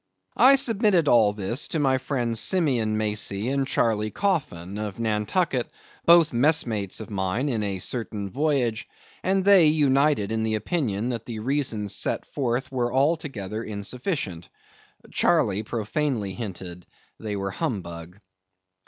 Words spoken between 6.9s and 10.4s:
of mine in a certain voyage, and they united